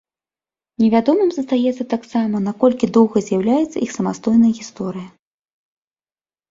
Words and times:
Невядомым 0.83 1.29
застаецца 1.35 1.83
таксама, 1.93 2.43
наколькі 2.47 2.91
доўгай 2.99 3.21
з'яўляецца 3.29 3.77
іх 3.85 3.89
самастойная 3.99 4.53
гісторыя. 4.63 5.07